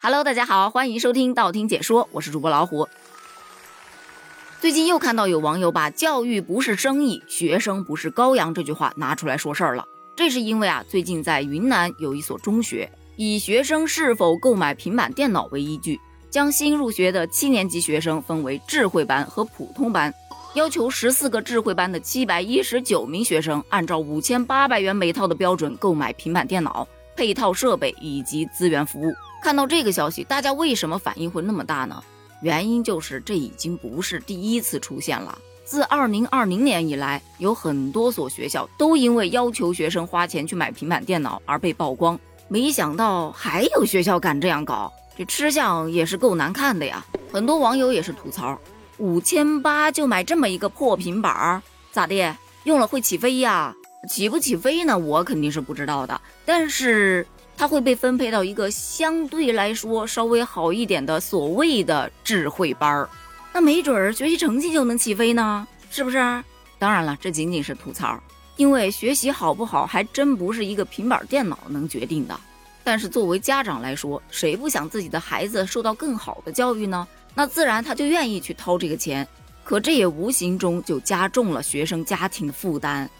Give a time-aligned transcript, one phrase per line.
[0.00, 2.88] Hello，大家好，欢迎收听道听解说，我是主播老虎。
[4.60, 9.84] 最近又看到有网友把“教育不是生意，学生不是羔羊”这句话拿出来说事儿了。
[10.14, 15.98] 这是因为啊，最近在云南有一所中学，以学生是否购买平板电脑为依据，
[16.30, 20.14] 将新入学的七年级学生分为智慧班和普通班，
[20.54, 26.86] 要求十四个智慧班的七百一十九名学生按照五千八百元每套的标准购买平板电脑、
[27.18, 29.12] 配套设备以及资源服务。
[29.42, 32.00] 看到这个消息，大家为什么反应会那么大呢？
[32.42, 35.36] 原因就是这已经不是第一次出现了。
[35.64, 42.16] 自二零二零年以来，有很多所学校都因为要求学生花钱去买平板电脑而被曝光。
[42.46, 47.04] 没想到还有学校敢这样搞，这吃相也是够难看的呀！
[47.32, 48.56] 很多网友也是吐槽：
[48.98, 52.36] 五千八就买这么一个破平板，咋的？
[52.62, 53.74] 用了会起飞呀？
[54.06, 54.98] 起不起飞呢？
[54.98, 57.26] 我肯定是不知道的，但是。
[57.58, 63.08] 他会被分配到一个相对来说稍微好一点的所谓的智慧班儿，
[63.52, 66.18] 那没准儿学习成绩就能起飞呢，是不是？
[66.78, 68.16] 当然了，这仅仅是吐槽，
[68.54, 72.40] 因为学习好不好还真不是一个平板电脑能决定的。
[72.84, 77.08] 但是作为家长来说，谁不想自己的孩子受到更好的教育呢？
[77.34, 79.26] 那自然他就愿意去掏这个钱，
[79.64, 83.10] 可这也无形中就加重了学生家庭的负担。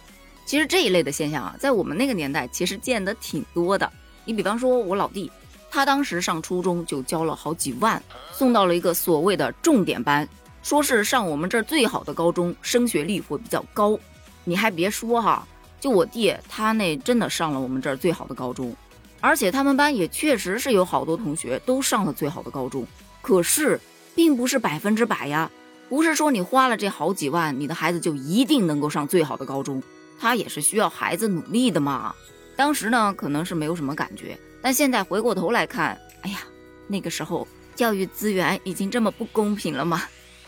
[0.48, 3.92] 其实这一类的现象啊，在我们那个年代其实见得挺多的。
[4.24, 5.30] 你比方说，我老弟，
[5.70, 10.26] 他当时上初中就交了好几万，送到了一个所谓的重点班，
[10.62, 13.98] 说是上我们这儿最好的高中，升学率会比较高。
[14.44, 15.46] 你还别说哈，
[15.78, 18.74] 就我弟他那真的上了我们这儿最好的高中，
[19.20, 22.86] 而且他们班也确实是有好多同学都上了最好的高中。
[23.20, 23.78] 可是，
[24.14, 25.50] 并不是百分之百呀，
[25.90, 29.82] 不是说你花了这好几万，你的孩子就一定能够上最好的高中，
[30.20, 32.14] 他也是需要孩子努力的嘛。
[32.56, 36.40] 当时呢，可能是没有什么感觉，但现在回过头来看，哎呀，
[36.86, 40.02] 那个时候教育资源已经这么不公平了吗？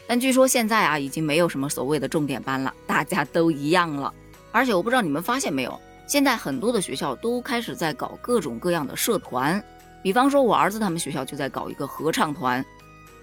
[0.08, 4.12] 但据说现在啊，已经没有什么所谓的重点班了，大家都一样了。
[4.50, 9.62] 而且我不知道你们发现没有，现在很多的学校都开始在搞各种各样的社团，
[10.02, 12.64] 比方说我儿子他们学校就在搞一个合唱团，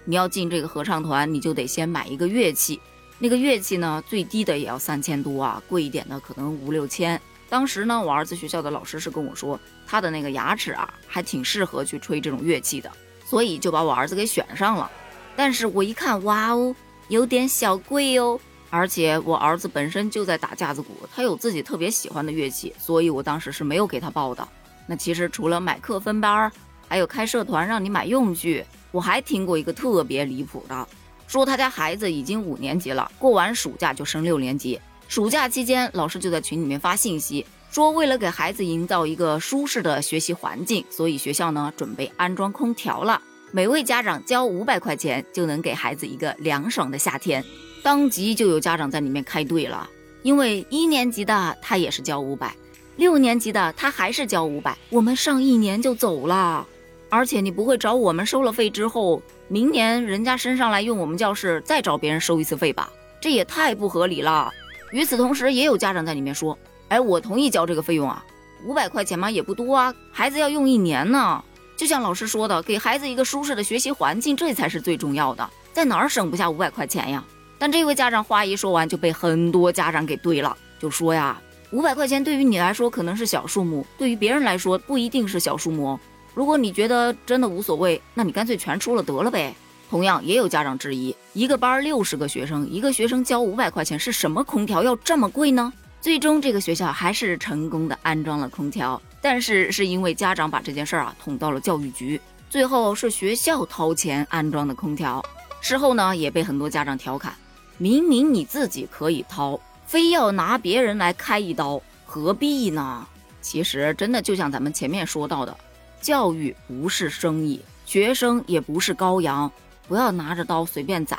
[0.06, 2.80] 你要进这个合唱团，你就得先买一个乐器，
[3.18, 7.20] 那个乐器呢，最低的也要三千多啊，贵一点的可能五六千。
[7.48, 12.90] 当时呢，我儿子学校的老师是跟我说，他的那个牙齿啊，还挺适合去吹这种乐器的，
[13.24, 14.90] 所以就把我儿子给选上了。
[15.34, 16.74] 但是我一看，哇哦，
[17.08, 18.38] 有点小贵哦，
[18.70, 24.46] 而且我儿子本身就在打架子鼓，他有自己特别喜欢的乐器，所以我当时是没有给他报的。
[24.86, 26.52] 那其实除了买课分班，
[26.86, 30.88] 还有开社团让你买用具，我还听过一个特别离谱的，
[31.28, 34.80] 说他家孩子已经五年级了，过完暑假就升六年级。
[35.08, 43.20] 暑假期间，老师就在群里面发信息，说为了给孩子营造一个舒适的学习环境，所以学校呢准备安装空调了。
[43.50, 47.44] 每位家长交五百块钱，就能给孩子一个凉爽的夏天。
[47.82, 49.88] 当即就有家长在里面开队了，
[50.22, 52.54] 因为一年级的他也是交五百，
[52.96, 54.76] 六年级的他还是交五百。
[54.90, 56.66] 我们上一年就走了，
[57.10, 62.90] 而且你不会找我们收了费之后，明年人家升上来用我们教室再找别人收一次费吧？
[63.20, 64.50] 这也太不合理了。
[64.92, 66.56] 与此同时，也有家长在里面说
[66.88, 68.24] ：“哎，我同意交这个费用啊，
[68.64, 71.42] 五百块钱嘛也不多啊，孩子要用一年呢。
[71.76, 75.48] 就像老师说的，给孩子一个舒适的学习环境，这才是最重要的。
[75.72, 77.24] 在哪儿省不下五百块钱呀？”
[77.58, 81.40] 但这位家长话一说完，就被很多家长给怼了，就说呀
[81.72, 85.98] ：“五百块钱对于你来说可能是小数目，对于别人来说不一定是小数目。
[86.38, 89.52] 如果你觉得真的无所谓，那你干脆全出了得了呗。”
[89.90, 95.72] 同样也有家长质疑，一个班六十个学生，一个学生交五百块钱，是什么空调要这么贵呢？
[96.00, 105.20] 最终这个学校还是成功的安装了空调，但是是因为家长把这件事儿啊捅到了教育局，最后是学校掏钱安装的空调。
[105.60, 107.34] 事后呢也被很多家长调侃，
[107.78, 113.04] 明明你自己可以掏，非要拿别人来开一刀，何必呢？
[113.40, 115.56] 其实真的就像咱们前面说到的，
[116.00, 119.50] 教育不是生意，学生也不是羔羊。
[119.86, 121.18] 不要拿着刀随便宰，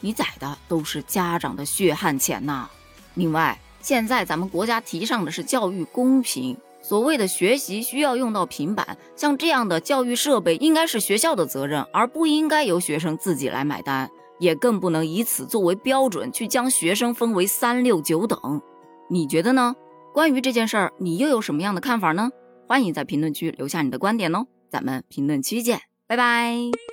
[0.00, 2.68] 你宰的都是家长的血汗钱呐。
[3.14, 18.60] 另外，现在咱们国家提倡的是教育公平，所谓的学习需要用到平板，像这样的教育设备应该是学校的责任，而不应该由学生自己来买单，也更不能以此作为标准去将学生分为三六九等。
[19.08, 19.74] 你觉得呢？
[20.12, 22.30] 关于这件事儿，你又有什么样的看法呢？
[22.66, 26.91] 欢迎在评论区留下你的观点哦，咱们评论区见，拜拜。